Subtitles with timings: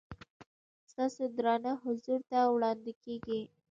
[0.91, 3.41] ستاسو درانه حضور ته وړاندې کېږي.